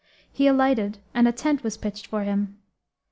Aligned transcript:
He 0.33 0.47
alighted 0.47 0.97
and 1.13 1.27
a 1.27 1.31
tent 1.31 1.61
was 1.63 1.77
pitched 1.77 2.07
for 2.07 2.23
him. 2.23 2.57